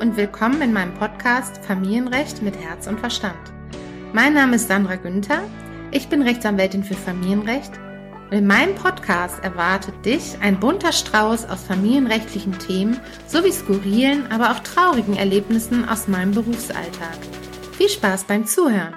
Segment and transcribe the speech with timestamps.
[0.00, 3.38] Und willkommen in meinem Podcast Familienrecht mit Herz und Verstand.
[4.12, 5.42] Mein Name ist Sandra Günther.
[5.90, 7.72] Ich bin Rechtsanwältin für Familienrecht
[8.30, 14.52] und in meinem Podcast erwartet dich ein bunter Strauß aus familienrechtlichen Themen sowie skurrilen, aber
[14.52, 17.18] auch traurigen Erlebnissen aus meinem Berufsalltag.
[17.76, 18.94] Viel Spaß beim Zuhören!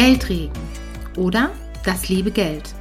[0.00, 0.54] Geldregen
[1.18, 1.50] oder
[1.84, 2.74] das liebe Geld.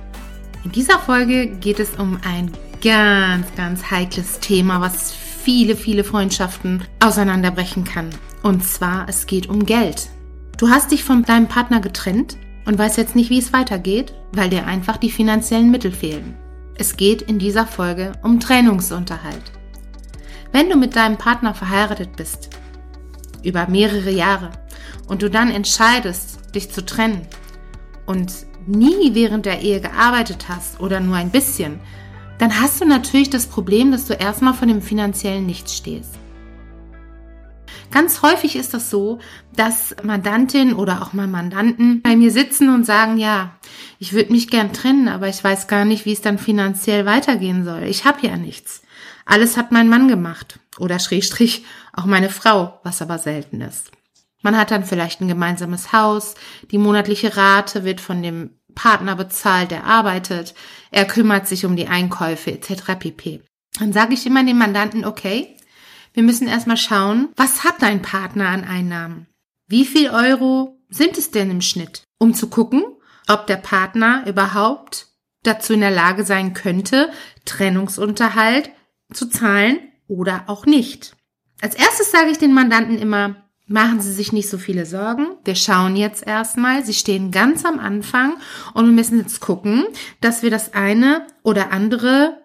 [0.63, 2.49] In dieser Folge geht es um ein
[2.81, 8.09] ganz, ganz heikles Thema, was viele, viele Freundschaften auseinanderbrechen kann.
[8.41, 10.07] Und zwar, es geht um Geld.
[10.57, 14.49] Du hast dich von deinem Partner getrennt und weißt jetzt nicht, wie es weitergeht, weil
[14.49, 16.37] dir einfach die finanziellen Mittel fehlen.
[16.75, 19.51] Es geht in dieser Folge um Trennungsunterhalt.
[20.53, 22.49] Wenn du mit deinem Partner verheiratet bist,
[23.43, 24.51] über mehrere Jahre,
[25.07, 27.27] und du dann entscheidest, dich zu trennen
[28.05, 28.33] und
[28.67, 31.79] nie während der Ehe gearbeitet hast oder nur ein bisschen,
[32.37, 36.15] dann hast du natürlich das Problem, dass du erstmal von dem finanziellen Nichts stehst.
[37.91, 39.19] Ganz häufig ist das so,
[39.55, 43.55] dass Mandantin oder auch mal Mandanten bei mir sitzen und sagen, ja,
[43.97, 47.65] ich würde mich gern trennen, aber ich weiß gar nicht, wie es dann finanziell weitergehen
[47.65, 47.83] soll.
[47.83, 48.83] Ich habe ja nichts.
[49.25, 53.91] Alles hat mein Mann gemacht oder Schrägstrich auch meine Frau, was aber selten ist.
[54.41, 56.35] Man hat dann vielleicht ein gemeinsames Haus,
[56.71, 60.53] die monatliche Rate wird von dem Partner bezahlt, der arbeitet,
[60.91, 62.97] er kümmert sich um die Einkäufe etc.
[62.97, 63.41] pp.
[63.77, 65.57] Dann sage ich immer dem Mandanten, okay,
[66.13, 69.27] wir müssen erstmal schauen, was hat dein Partner an Einnahmen?
[69.67, 72.03] Wie viel Euro sind es denn im Schnitt?
[72.17, 72.83] Um zu gucken,
[73.27, 75.07] ob der Partner überhaupt
[75.43, 77.11] dazu in der Lage sein könnte,
[77.45, 78.71] Trennungsunterhalt
[79.13, 81.15] zu zahlen oder auch nicht.
[81.61, 85.27] Als erstes sage ich den Mandanten immer, Machen Sie sich nicht so viele Sorgen.
[85.45, 86.83] Wir schauen jetzt erstmal.
[86.83, 88.33] Sie stehen ganz am Anfang
[88.73, 89.85] und wir müssen jetzt gucken,
[90.21, 92.41] dass wir das eine oder andere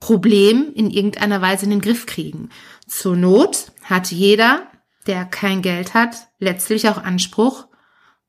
[0.00, 2.48] Problem in irgendeiner Weise in den Griff kriegen.
[2.88, 4.66] Zur Not hat jeder,
[5.06, 7.68] der kein Geld hat, letztlich auch Anspruch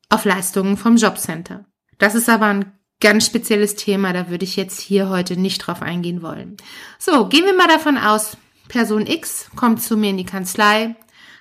[0.10, 1.66] auf Leistungen vom Jobcenter.
[1.98, 5.82] Das ist aber ein ganz spezielles Thema, da würde ich jetzt hier heute nicht drauf
[5.82, 6.58] eingehen wollen.
[7.00, 10.96] So, gehen wir mal davon aus, Person X kommt zu mir in die Kanzlei,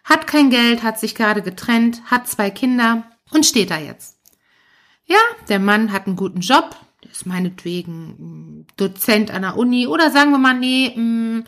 [0.04, 4.18] hat kein Geld, hat sich gerade getrennt, hat zwei Kinder und steht da jetzt.
[5.06, 10.10] Ja, der Mann hat einen guten Job, der ist meinetwegen Dozent an der Uni oder
[10.10, 11.44] sagen wir mal, nee, mh,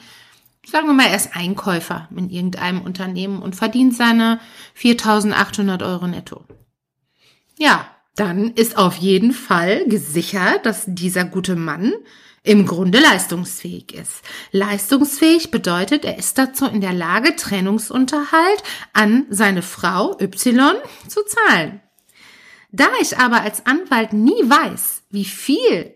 [0.66, 4.40] sagen wir mal, er ist Einkäufer in irgendeinem Unternehmen und verdient seine
[4.78, 6.44] 4.800 Euro netto.
[7.58, 7.86] Ja,
[8.16, 11.92] dann ist auf jeden Fall gesichert, dass dieser gute Mann
[12.46, 14.22] im Grunde leistungsfähig ist.
[14.52, 18.62] Leistungsfähig bedeutet, er ist dazu in der Lage, Trennungsunterhalt
[18.92, 20.76] an seine Frau Y
[21.08, 21.80] zu zahlen.
[22.70, 25.94] Da ich aber als Anwalt nie weiß, wie viel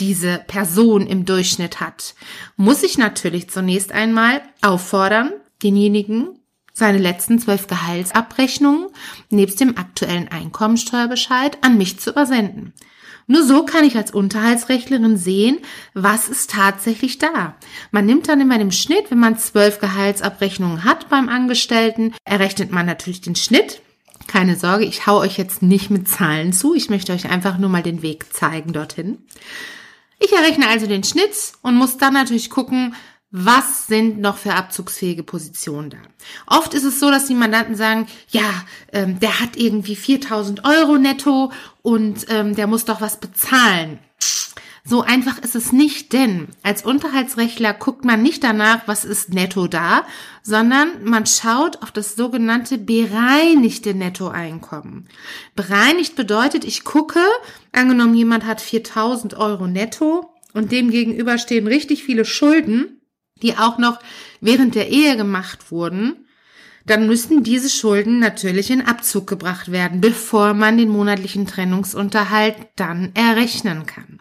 [0.00, 2.14] diese Person im Durchschnitt hat,
[2.56, 6.38] muss ich natürlich zunächst einmal auffordern, denjenigen
[6.72, 8.88] seine letzten zwölf Gehaltsabrechnungen
[9.30, 12.72] nebst dem aktuellen Einkommensteuerbescheid an mich zu übersenden.
[13.30, 15.58] Nur so kann ich als Unterhaltsrechtlerin sehen,
[15.92, 17.54] was ist tatsächlich da.
[17.90, 22.86] Man nimmt dann immer den Schnitt, wenn man zwölf Gehaltsabrechnungen hat beim Angestellten, errechnet man
[22.86, 23.82] natürlich den Schnitt.
[24.28, 26.74] Keine Sorge, ich hau euch jetzt nicht mit Zahlen zu.
[26.74, 29.18] Ich möchte euch einfach nur mal den Weg zeigen dorthin.
[30.18, 32.94] Ich errechne also den Schnitt und muss dann natürlich gucken,
[33.30, 35.98] was sind noch für abzugsfähige Positionen da?
[36.46, 40.96] Oft ist es so, dass die Mandanten sagen, ja, ähm, der hat irgendwie 4000 Euro
[40.96, 41.52] netto
[41.82, 43.98] und ähm, der muss doch was bezahlen.
[44.90, 49.66] So einfach ist es nicht, denn als Unterhaltsrechtler guckt man nicht danach, was ist netto
[49.66, 50.06] da,
[50.42, 55.06] sondern man schaut auf das sogenannte bereinigte Nettoeinkommen.
[55.54, 57.20] Bereinigt bedeutet, ich gucke,
[57.72, 62.97] angenommen jemand hat 4000 Euro netto und dem gegenüber stehen richtig viele Schulden,
[63.42, 63.98] die auch noch
[64.40, 66.26] während der Ehe gemacht wurden,
[66.86, 73.12] dann müssen diese Schulden natürlich in Abzug gebracht werden, bevor man den monatlichen Trennungsunterhalt dann
[73.14, 74.20] errechnen kann.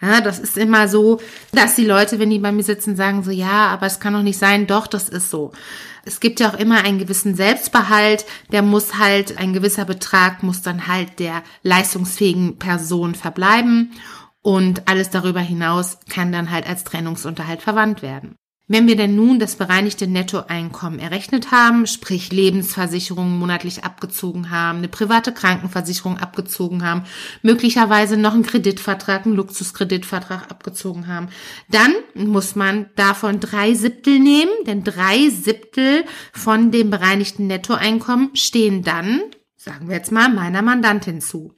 [0.00, 1.20] Ja, das ist immer so,
[1.52, 4.22] dass die Leute, wenn die bei mir sitzen, sagen so, ja, aber es kann doch
[4.22, 4.66] nicht sein.
[4.66, 5.52] Doch, das ist so.
[6.04, 8.26] Es gibt ja auch immer einen gewissen Selbstbehalt.
[8.52, 13.92] Der muss halt, ein gewisser Betrag muss dann halt der leistungsfähigen Person verbleiben.
[14.46, 18.36] Und alles darüber hinaus kann dann halt als Trennungsunterhalt verwandt werden.
[18.68, 24.86] Wenn wir denn nun das bereinigte Nettoeinkommen errechnet haben, sprich Lebensversicherungen monatlich abgezogen haben, eine
[24.86, 27.02] private Krankenversicherung abgezogen haben,
[27.42, 31.26] möglicherweise noch einen Kreditvertrag, einen Luxuskreditvertrag abgezogen haben,
[31.68, 38.84] dann muss man davon drei Siebtel nehmen, denn drei Siebtel von dem bereinigten Nettoeinkommen stehen
[38.84, 39.22] dann,
[39.56, 41.52] sagen wir jetzt mal, meiner Mandantin zu.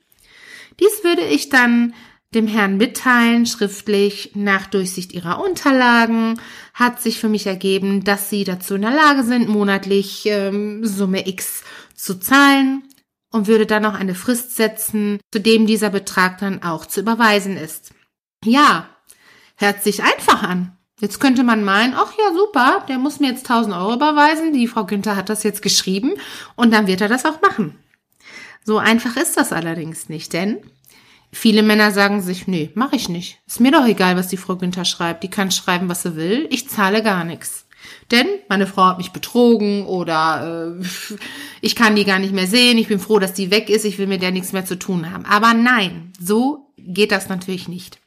[0.81, 1.93] Dies würde ich dann
[2.35, 6.41] dem Herrn mitteilen, schriftlich nach Durchsicht ihrer Unterlagen,
[6.75, 11.27] hat sich für mich ergeben, dass sie dazu in der Lage sind, monatlich ähm, Summe
[11.27, 11.63] X
[11.95, 12.83] zu zahlen
[13.31, 17.57] und würde dann noch eine Frist setzen, zu dem dieser Betrag dann auch zu überweisen
[17.57, 17.93] ist.
[18.45, 18.89] Ja,
[19.57, 20.77] hört sich einfach an.
[21.01, 24.67] Jetzt könnte man meinen, ach ja, super, der muss mir jetzt 1000 Euro überweisen, die
[24.67, 26.15] Frau Günther hat das jetzt geschrieben
[26.57, 27.79] und dann wird er das auch machen.
[28.65, 30.59] So einfach ist das allerdings nicht, denn
[31.31, 33.39] Viele Männer sagen sich, nee, mache ich nicht.
[33.47, 35.23] Ist mir doch egal, was die Frau Günther schreibt.
[35.23, 36.47] Die kann schreiben, was sie will.
[36.51, 37.67] Ich zahle gar nichts.
[38.11, 40.85] Denn meine Frau hat mich betrogen oder äh,
[41.61, 42.79] ich kann die gar nicht mehr sehen.
[42.79, 43.85] Ich bin froh, dass die weg ist.
[43.85, 45.27] Ich will mit der nichts mehr zu tun haben.
[45.27, 47.99] Aber nein, so geht das natürlich nicht.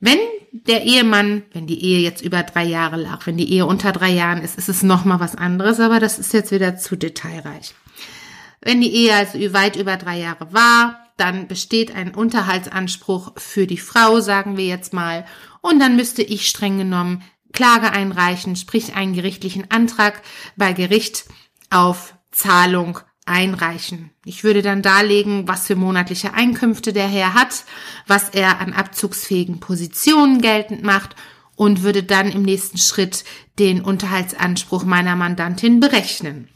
[0.00, 0.18] Wenn
[0.52, 4.10] der Ehemann, wenn die Ehe jetzt über drei Jahre lag, wenn die Ehe unter drei
[4.10, 7.74] Jahren ist, ist es nochmal was anderes, aber das ist jetzt wieder zu detailreich.
[8.60, 13.78] Wenn die Ehe also weit über drei Jahre war, dann besteht ein Unterhaltsanspruch für die
[13.78, 15.26] Frau, sagen wir jetzt mal,
[15.60, 17.22] und dann müsste ich streng genommen
[17.52, 20.22] Klage einreichen, sprich einen gerichtlichen Antrag
[20.56, 21.24] bei Gericht
[21.70, 24.10] auf Zahlung einreichen.
[24.24, 27.64] Ich würde dann darlegen, was für monatliche Einkünfte der Herr hat,
[28.06, 31.14] was er an abzugsfähigen Positionen geltend macht
[31.56, 33.24] und würde dann im nächsten Schritt
[33.58, 36.48] den Unterhaltsanspruch meiner Mandantin berechnen.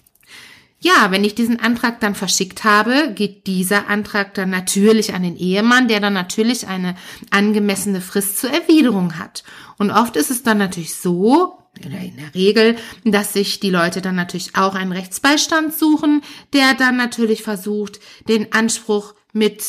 [0.85, 5.37] Ja, wenn ich diesen Antrag dann verschickt habe, geht dieser Antrag dann natürlich an den
[5.37, 6.97] Ehemann, der dann natürlich eine
[7.31, 9.45] angemessene Frist zur Erwiderung hat.
[9.79, 14.03] Und oft ist es dann natürlich so, oder in der Regel, dass sich die Leute
[14.03, 16.21] dann natürlich auch einen Rechtsbeistand suchen,
[16.53, 19.63] der dann natürlich versucht, den Anspruch mit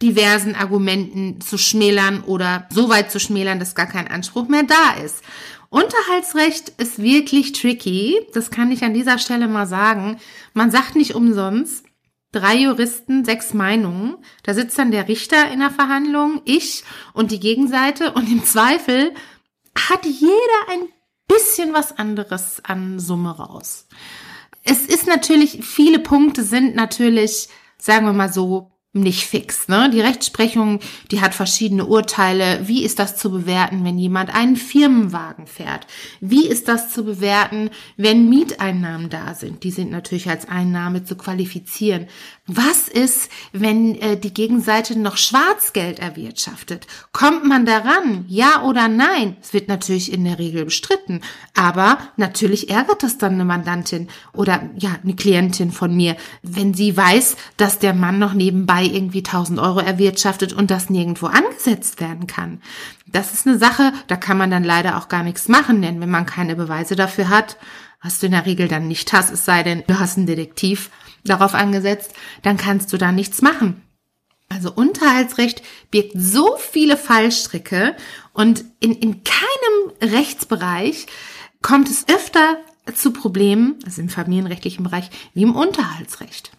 [0.00, 5.02] diversen Argumenten zu schmälern oder so weit zu schmälern, dass gar kein Anspruch mehr da
[5.04, 5.22] ist.
[5.70, 8.26] Unterhaltsrecht ist wirklich tricky.
[8.34, 10.18] Das kann ich an dieser Stelle mal sagen.
[10.52, 11.84] Man sagt nicht umsonst,
[12.32, 14.16] drei Juristen, sechs Meinungen.
[14.42, 16.84] Da sitzt dann der Richter in der Verhandlung, ich
[17.14, 19.14] und die Gegenseite und im Zweifel
[19.76, 20.88] hat jeder ein
[21.28, 23.86] bisschen was anderes an Summe raus.
[24.64, 29.68] Es ist natürlich, viele Punkte sind natürlich, sagen wir mal so, nicht fix.
[29.68, 29.88] Ne?
[29.92, 30.80] Die Rechtsprechung,
[31.12, 32.66] die hat verschiedene Urteile.
[32.66, 35.86] Wie ist das zu bewerten, wenn jemand einen Firmenwagen fährt?
[36.20, 39.62] Wie ist das zu bewerten, wenn Mieteinnahmen da sind?
[39.62, 42.08] Die sind natürlich als Einnahme zu qualifizieren.
[42.48, 46.88] Was ist, wenn äh, die Gegenseite noch Schwarzgeld erwirtschaftet?
[47.12, 48.24] Kommt man daran?
[48.26, 49.36] Ja oder nein?
[49.40, 51.20] Es wird natürlich in der Regel bestritten.
[51.54, 56.96] Aber natürlich ärgert das dann eine Mandantin oder ja, eine Klientin von mir, wenn sie
[56.96, 58.34] weiß, dass der Mann noch
[58.80, 62.60] nebenbei irgendwie 1000 Euro erwirtschaftet und das nirgendwo angesetzt werden kann.
[63.06, 66.10] Das ist eine Sache, da kann man dann leider auch gar nichts machen, denn wenn
[66.10, 67.56] man keine Beweise dafür hat,
[68.02, 70.90] was du in der Regel dann nicht hast, es sei denn, du hast einen Detektiv
[71.24, 73.82] darauf angesetzt, dann kannst du da nichts machen.
[74.48, 77.94] Also Unterhaltsrecht birgt so viele Fallstricke
[78.32, 81.06] und in, in keinem Rechtsbereich
[81.62, 82.56] kommt es öfter
[82.94, 86.50] zu Problemen, also im familienrechtlichen Bereich, wie im Unterhaltsrecht.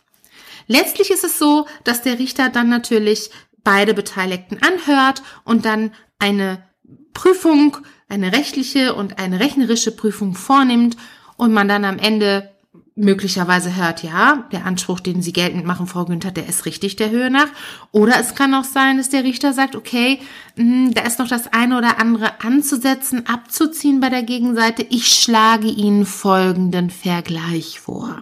[0.71, 3.29] Letztlich ist es so, dass der Richter dann natürlich
[3.61, 6.63] beide Beteiligten anhört und dann eine
[7.11, 7.75] Prüfung,
[8.07, 10.95] eine rechtliche und eine rechnerische Prüfung vornimmt
[11.35, 12.51] und man dann am Ende
[12.95, 17.09] möglicherweise hört, ja, der Anspruch, den Sie geltend machen, Frau Günther, der ist richtig der
[17.09, 17.49] Höhe nach.
[17.91, 20.21] Oder es kann auch sein, dass der Richter sagt, okay,
[20.55, 24.83] mh, da ist noch das eine oder andere anzusetzen, abzuziehen bei der Gegenseite.
[24.89, 28.21] Ich schlage Ihnen folgenden Vergleich vor.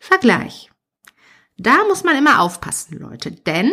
[0.00, 0.73] Vergleich.
[1.56, 3.72] Da muss man immer aufpassen, Leute, denn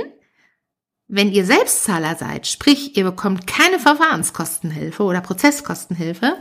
[1.07, 6.37] wenn ihr Selbstzahler seid, sprich, ihr bekommt keine Verfahrenskostenhilfe oder Prozesskostenhilfe,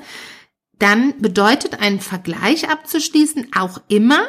[0.78, 4.22] dann bedeutet ein Vergleich abzuschließen auch immer,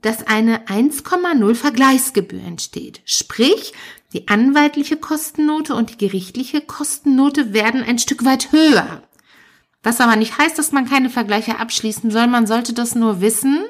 [0.00, 3.02] dass eine 1,0 Vergleichsgebühr entsteht.
[3.04, 3.72] Sprich,
[4.12, 9.02] die anwaltliche Kostennote und die gerichtliche Kostennote werden ein Stück weit höher.
[9.84, 12.26] Was aber nicht heißt, dass man keine Vergleiche abschließen soll.
[12.26, 13.60] Man sollte das nur wissen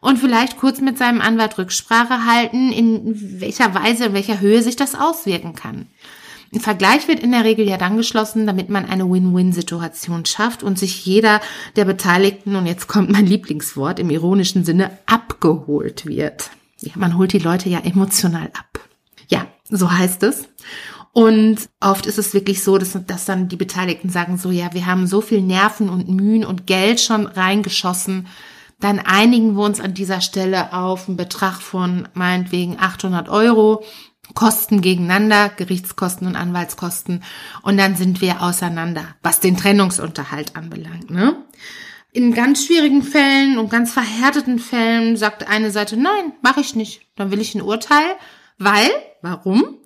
[0.00, 4.76] und vielleicht kurz mit seinem Anwalt Rücksprache halten, in welcher Weise, in welcher Höhe sich
[4.76, 5.86] das auswirken kann.
[6.52, 10.76] Ein Vergleich wird in der Regel ja dann geschlossen, damit man eine Win-Win-Situation schafft und
[10.76, 11.40] sich jeder
[11.76, 16.50] der Beteiligten, und jetzt kommt mein Lieblingswort im ironischen Sinne, abgeholt wird.
[16.80, 18.80] Ja, man holt die Leute ja emotional ab.
[19.28, 20.48] Ja, so heißt es.
[21.12, 24.86] Und oft ist es wirklich so, dass, dass dann die Beteiligten sagen so, ja, wir
[24.86, 28.28] haben so viel Nerven und Mühen und Geld schon reingeschossen.
[28.78, 33.84] Dann einigen wir uns an dieser Stelle auf einen Betrag von meinetwegen 800 Euro.
[34.34, 37.24] Kosten gegeneinander, Gerichtskosten und Anwaltskosten.
[37.62, 41.10] Und dann sind wir auseinander, was den Trennungsunterhalt anbelangt.
[41.10, 41.34] Ne?
[42.12, 47.02] In ganz schwierigen Fällen und ganz verhärteten Fällen sagt eine Seite, nein, mache ich nicht.
[47.16, 48.04] Dann will ich ein Urteil,
[48.58, 48.88] weil,
[49.20, 49.79] warum?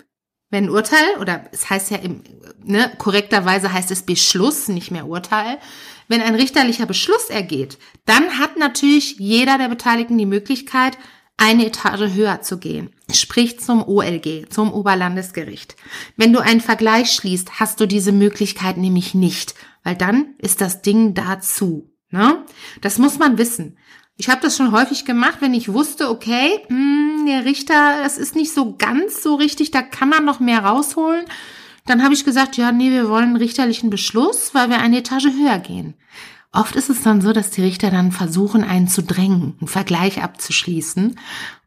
[0.55, 2.23] Wenn ein Urteil, oder es heißt ja im,
[2.63, 5.59] ne, korrekterweise heißt es Beschluss, nicht mehr Urteil,
[6.07, 10.97] wenn ein richterlicher Beschluss ergeht, dann hat natürlich jeder der Beteiligten die Möglichkeit,
[11.37, 15.75] eine Etage höher zu gehen, sprich zum OLG, zum Oberlandesgericht.
[16.17, 20.83] Wenn du einen Vergleich schließt, hast du diese Möglichkeit nämlich nicht, weil dann ist das
[20.83, 21.91] Ding dazu.
[22.11, 22.45] Ne?
[22.81, 23.77] Das muss man wissen.
[24.17, 28.19] Ich habe das schon häufig gemacht, wenn ich wusste, okay, mh, hm, der Richter, das
[28.19, 31.25] ist nicht so ganz so richtig, da kann man noch mehr rausholen.
[31.87, 35.27] Dann habe ich gesagt, ja, nee, wir wollen einen richterlichen Beschluss, weil wir eine Etage
[35.27, 35.95] höher gehen.
[36.53, 40.23] Oft ist es dann so, dass die Richter dann versuchen, einen zu drängen, einen Vergleich
[40.23, 41.19] abzuschließen.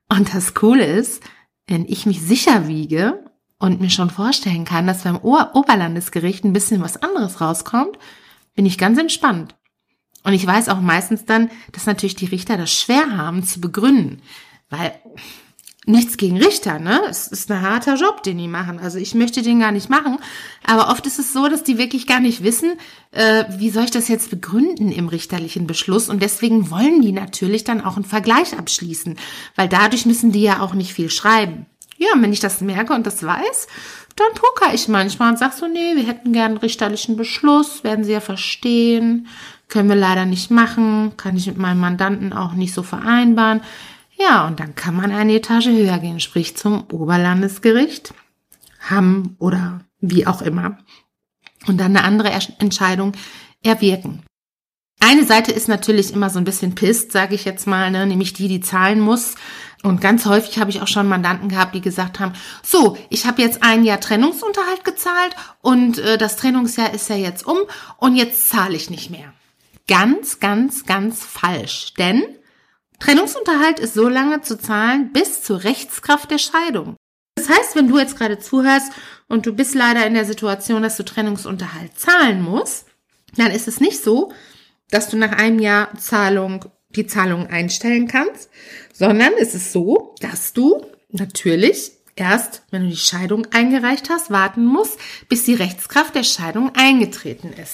[0.09, 1.21] Und das Coole ist,
[1.67, 3.25] wenn ich mich sicher wiege
[3.59, 7.99] und mir schon vorstellen kann, dass beim Oberlandesgericht ein bisschen was anderes rauskommt,
[8.55, 9.56] bin ich ganz entspannt.
[10.27, 14.21] Und ich weiß auch meistens dann, dass natürlich die Richter das schwer haben zu begründen,
[14.69, 14.91] weil
[15.85, 17.01] nichts gegen Richter, ne?
[17.09, 18.77] Es ist ein harter Job, den die machen.
[18.77, 20.17] Also ich möchte den gar nicht machen.
[20.65, 22.73] Aber oft ist es so, dass die wirklich gar nicht wissen,
[23.11, 26.09] äh, wie soll ich das jetzt begründen im richterlichen Beschluss.
[26.09, 29.15] Und deswegen wollen die natürlich dann auch einen Vergleich abschließen,
[29.55, 31.67] weil dadurch müssen die ja auch nicht viel schreiben.
[31.97, 33.67] Ja, wenn ich das merke und das weiß,
[34.17, 38.03] dann poker ich manchmal und sag so, nee, wir hätten gern einen richterlichen Beschluss, werden
[38.03, 39.27] sie ja verstehen.
[39.67, 43.61] Können wir leider nicht machen, kann ich mit meinem Mandanten auch nicht so vereinbaren.
[44.17, 48.13] Ja, und dann kann man eine Etage höher gehen, sprich zum Oberlandesgericht,
[48.89, 50.77] Hamm oder wie auch immer.
[51.67, 53.11] Und dann eine andere Entscheidung
[53.61, 54.23] erwirken.
[54.99, 58.07] Eine Seite ist natürlich immer so ein bisschen pisst, sage ich jetzt mal, ne?
[58.07, 59.35] nämlich die, die zahlen muss.
[59.83, 62.33] Und ganz häufig habe ich auch schon Mandanten gehabt, die gesagt haben,
[62.63, 67.45] so, ich habe jetzt ein Jahr Trennungsunterhalt gezahlt und äh, das Trennungsjahr ist ja jetzt
[67.45, 67.57] um
[67.97, 69.33] und jetzt zahle ich nicht mehr
[69.87, 71.93] ganz, ganz, ganz falsch.
[71.97, 72.23] Denn
[72.99, 76.95] Trennungsunterhalt ist so lange zu zahlen bis zur Rechtskraft der Scheidung.
[77.35, 78.91] Das heißt, wenn du jetzt gerade zuhörst
[79.27, 82.87] und du bist leider in der Situation, dass du Trennungsunterhalt zahlen musst,
[83.35, 84.31] dann ist es nicht so,
[84.89, 88.49] dass du nach einem Jahr Zahlung die Zahlung einstellen kannst,
[88.93, 94.65] sondern es ist so, dass du natürlich erst, wenn du die Scheidung eingereicht hast, warten
[94.65, 94.97] musst,
[95.29, 97.73] bis die Rechtskraft der Scheidung eingetreten ist.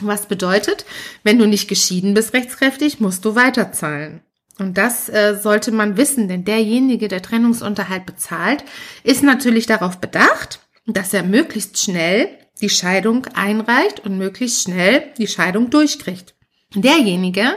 [0.00, 0.84] Was bedeutet,
[1.22, 4.22] wenn du nicht geschieden bist rechtskräftig, musst du weiterzahlen.
[4.58, 8.64] Und das äh, sollte man wissen, denn derjenige, der Trennungsunterhalt bezahlt,
[9.02, 12.28] ist natürlich darauf bedacht, dass er möglichst schnell
[12.60, 16.34] die Scheidung einreicht und möglichst schnell die Scheidung durchkriegt.
[16.74, 17.56] Derjenige,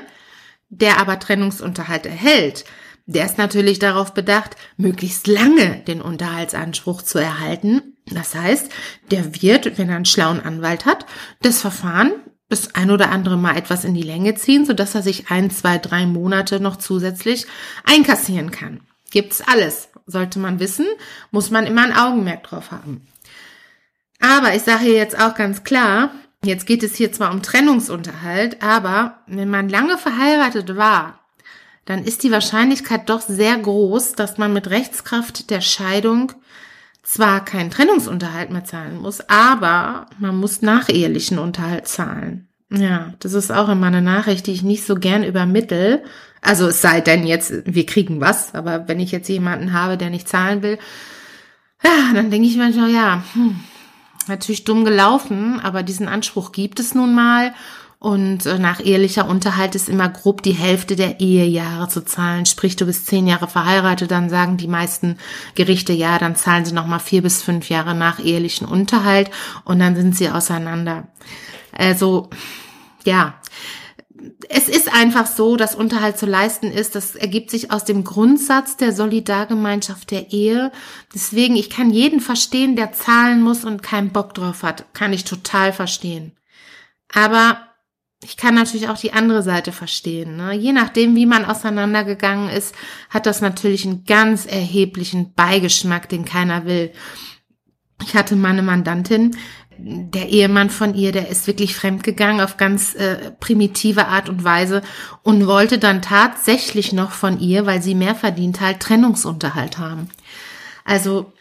[0.69, 2.65] der aber Trennungsunterhalt erhält,
[3.05, 7.94] der ist natürlich darauf bedacht, möglichst lange den Unterhaltsanspruch zu erhalten.
[8.07, 8.71] Das heißt,
[9.11, 11.05] der wird, wenn er einen schlauen Anwalt hat,
[11.41, 12.13] das Verfahren
[12.49, 15.77] das ein oder andere Mal etwas in die Länge ziehen, sodass er sich ein, zwei,
[15.77, 17.47] drei Monate noch zusätzlich
[17.83, 18.81] einkassieren kann.
[19.11, 19.89] Gibt's alles.
[20.05, 20.85] Sollte man wissen,
[21.31, 23.07] muss man immer ein Augenmerk drauf haben.
[24.19, 26.11] Aber ich sage jetzt auch ganz klar,
[26.43, 31.19] jetzt geht es hier zwar um Trennungsunterhalt, aber wenn man lange verheiratet war,
[31.85, 36.31] dann ist die Wahrscheinlichkeit doch sehr groß, dass man mit Rechtskraft der Scheidung
[37.05, 42.49] zwar keinen Trennungsunterhalt mehr zahlen muss, aber man muss nachehelichen Unterhalt zahlen.
[42.69, 46.03] Ja, das ist auch immer eine Nachricht, die ich nicht so gern übermittel.
[46.41, 50.09] Also es sei denn jetzt, wir kriegen was, aber wenn ich jetzt jemanden habe, der
[50.09, 50.77] nicht zahlen will,
[51.83, 53.59] Ja, dann denke ich manchmal, ja, hm,
[54.27, 57.53] natürlich dumm gelaufen, aber diesen Anspruch gibt es nun mal.
[58.05, 62.45] Und äh, nach ehelicher Unterhalt ist immer grob die Hälfte der Ehejahre zu zahlen.
[62.45, 65.17] Sprich, du bist zehn Jahre verheiratet, dann sagen die meisten
[65.55, 69.31] Gerichte, ja, dann zahlen sie nochmal vier bis fünf Jahre nach ehelichen Unterhalt
[69.63, 71.07] und dann sind sie auseinander.
[71.71, 72.29] Also,
[73.05, 73.41] ja.
[74.49, 76.93] Es ist einfach so, dass Unterhalt zu leisten ist.
[76.93, 80.71] Das ergibt sich aus dem Grundsatz der Solidargemeinschaft der Ehe.
[81.11, 84.93] Deswegen, ich kann jeden verstehen, der zahlen muss und keinen Bock drauf hat.
[84.93, 86.33] Kann ich total verstehen.
[87.11, 87.57] Aber
[88.23, 90.37] ich kann natürlich auch die andere Seite verstehen.
[90.37, 90.53] Ne?
[90.53, 92.73] Je nachdem, wie man auseinandergegangen ist,
[93.09, 96.91] hat das natürlich einen ganz erheblichen Beigeschmack, den keiner will.
[98.03, 99.35] Ich hatte meine Mandantin,
[99.77, 104.81] der Ehemann von ihr, der ist wirklich fremdgegangen auf ganz äh, primitive Art und Weise
[105.21, 110.09] und wollte dann tatsächlich noch von ihr, weil sie mehr verdient hat, Trennungsunterhalt haben.
[110.85, 111.33] Also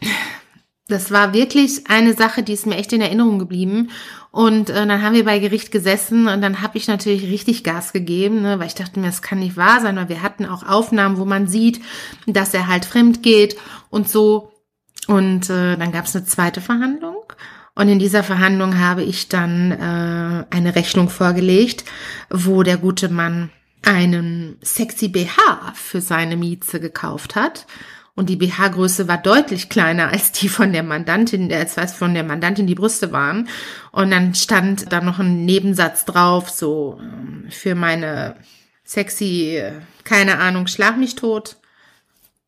[0.88, 3.90] das war wirklich eine Sache, die ist mir echt in Erinnerung geblieben.
[4.35, 7.93] Und äh, dann haben wir bei Gericht gesessen und dann habe ich natürlich richtig Gas
[7.93, 10.67] gegeben, ne, weil ich dachte mir, das kann nicht wahr sein, weil wir hatten auch
[10.67, 11.81] Aufnahmen, wo man sieht,
[12.26, 13.57] dass er halt fremd geht
[13.91, 14.50] und so.
[15.07, 17.23] Und äh, dann gab es eine zweite Verhandlung.
[17.76, 21.85] Und in dieser Verhandlung habe ich dann äh, eine Rechnung vorgelegt,
[22.29, 23.50] wo der gute Mann
[23.83, 27.67] einen sexy BH für seine Mieze gekauft hat
[28.16, 32.23] und die BH-Größe war deutlich kleiner als die von der Mandantin, als was von der
[32.23, 33.49] Mandantin die Brüste waren.
[33.90, 38.37] Und dann stand da noch ein Nebensatz drauf, so ähm, für meine
[38.85, 39.62] sexy,
[40.04, 41.56] keine Ahnung, schlag mich tot.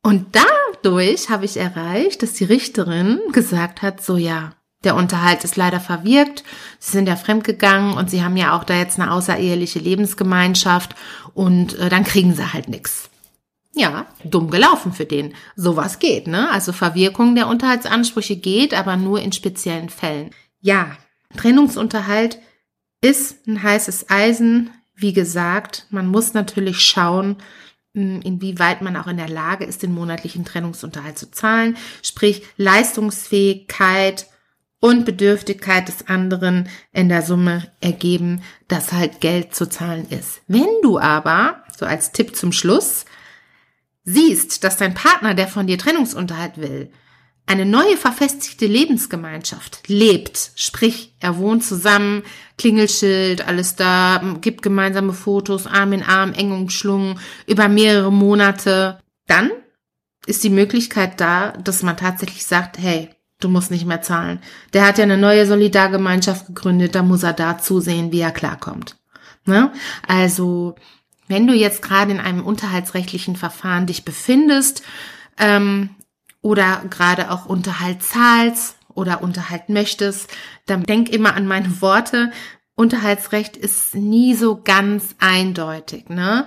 [0.02, 0.36] Und
[0.82, 4.52] dadurch habe ich erreicht, dass die Richterin gesagt hat, so ja,
[4.84, 6.44] der Unterhalt ist leider verwirkt.
[6.78, 10.94] Sie sind ja fremdgegangen und sie haben ja auch da jetzt eine außereheliche Lebensgemeinschaft
[11.34, 13.10] und äh, dann kriegen sie halt nichts.
[13.78, 15.34] Ja, dumm gelaufen für den.
[15.54, 16.50] Sowas geht, ne?
[16.50, 20.30] Also Verwirkung der Unterhaltsansprüche geht, aber nur in speziellen Fällen.
[20.62, 20.96] Ja,
[21.36, 22.38] Trennungsunterhalt
[23.02, 24.70] ist ein heißes Eisen.
[24.94, 27.36] Wie gesagt, man muss natürlich schauen,
[27.92, 31.76] hm, inwieweit man auch in der Lage ist, den monatlichen Trennungsunterhalt zu zahlen.
[32.02, 34.26] Sprich, Leistungsfähigkeit
[34.80, 40.40] und Bedürftigkeit des anderen in der Summe ergeben, dass halt Geld zu zahlen ist.
[40.48, 43.04] Wenn du aber, so als Tipp zum Schluss,
[44.06, 46.90] siehst, dass dein Partner, der von dir Trennungsunterhalt will,
[47.44, 52.22] eine neue verfestigte Lebensgemeinschaft lebt, sprich, er wohnt zusammen,
[52.58, 59.50] Klingelschild, alles da, gibt gemeinsame Fotos, Arm in Arm, eng umschlungen, über mehrere Monate, dann
[60.26, 64.40] ist die Möglichkeit da, dass man tatsächlich sagt, hey, du musst nicht mehr zahlen.
[64.72, 68.96] Der hat ja eine neue Solidargemeinschaft gegründet, da muss er da zusehen, wie er klarkommt.
[69.44, 69.72] Ne?
[70.08, 70.74] Also
[71.28, 74.82] wenn du jetzt gerade in einem unterhaltsrechtlichen Verfahren dich befindest
[75.38, 75.90] ähm,
[76.42, 80.30] oder gerade auch Unterhalt zahlst oder Unterhalt möchtest,
[80.66, 82.32] dann denk immer an meine Worte.
[82.74, 86.08] Unterhaltsrecht ist nie so ganz eindeutig.
[86.08, 86.46] Ne?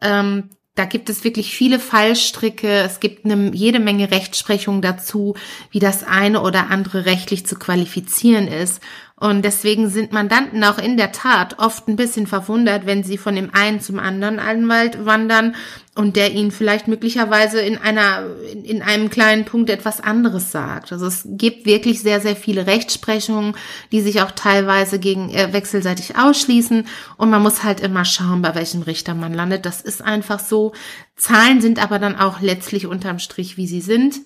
[0.00, 2.68] Ähm, da gibt es wirklich viele Fallstricke.
[2.68, 5.34] Es gibt eine, jede Menge Rechtsprechung dazu,
[5.70, 8.80] wie das eine oder andere rechtlich zu qualifizieren ist.
[9.20, 13.34] Und deswegen sind Mandanten auch in der Tat oft ein bisschen verwundert, wenn sie von
[13.34, 15.54] dem einen zum anderen Anwalt wandern
[15.94, 18.24] und der ihnen vielleicht möglicherweise in einer,
[18.64, 20.90] in einem kleinen Punkt etwas anderes sagt.
[20.90, 23.54] Also es gibt wirklich sehr, sehr viele Rechtsprechungen,
[23.92, 26.86] die sich auch teilweise gegen äh, wechselseitig ausschließen
[27.18, 29.66] und man muss halt immer schauen, bei welchem Richter man landet.
[29.66, 30.72] Das ist einfach so.
[31.16, 34.20] Zahlen sind aber dann auch letztlich unterm Strich, wie sie sind.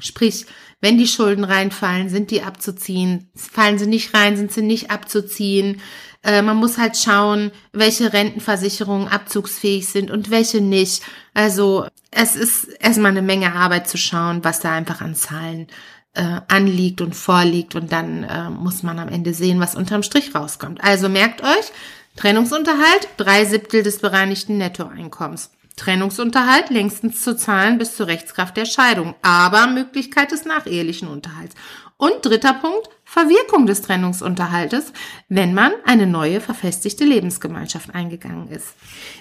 [0.00, 0.46] Sprich,
[0.80, 3.30] wenn die Schulden reinfallen, sind die abzuziehen.
[3.34, 5.80] Fallen sie nicht rein, sind sie nicht abzuziehen.
[6.22, 11.02] Äh, man muss halt schauen, welche Rentenversicherungen abzugsfähig sind und welche nicht.
[11.34, 15.66] Also es ist erstmal eine Menge Arbeit zu schauen, was da einfach an Zahlen
[16.14, 17.74] äh, anliegt und vorliegt.
[17.74, 20.82] Und dann äh, muss man am Ende sehen, was unterm Strich rauskommt.
[20.82, 21.72] Also merkt euch,
[22.16, 25.50] Trennungsunterhalt, drei Siebtel des bereinigten Nettoeinkommens.
[25.78, 31.54] Trennungsunterhalt längstens zu zahlen bis zur Rechtskraft der Scheidung, aber Möglichkeit des nachehelichen Unterhalts.
[31.96, 34.92] Und dritter Punkt, Verwirkung des Trennungsunterhaltes,
[35.28, 38.74] wenn man eine neue verfestigte Lebensgemeinschaft eingegangen ist.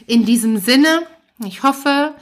[0.05, 1.03] In diesem Sinne,
[1.43, 2.13] ich hoffe,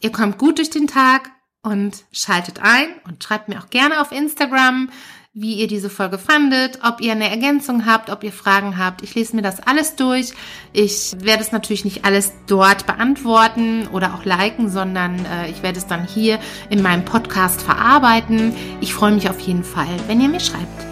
[0.00, 1.30] ihr kommt gut durch den Tag
[1.62, 4.90] und schaltet ein und schreibt mir auch gerne auf Instagram,
[5.38, 9.02] wie ihr diese Folge fandet, ob ihr eine Ergänzung habt, ob ihr Fragen habt.
[9.02, 10.32] Ich lese mir das alles durch.
[10.72, 15.78] Ich werde es natürlich nicht alles dort beantworten oder auch liken, sondern äh, ich werde
[15.78, 16.38] es dann hier
[16.70, 18.54] in meinem Podcast verarbeiten.
[18.80, 20.86] Ich freue mich auf jeden Fall, wenn ihr mir schreibt.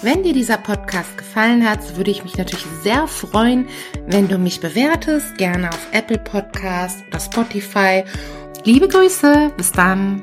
[0.00, 3.68] Wenn dir dieser Podcast gefallen hat, würde ich mich natürlich sehr freuen,
[4.06, 8.04] wenn du mich bewertest, gerne auf Apple Podcast oder Spotify.
[8.64, 10.22] Liebe Grüße, bis dann.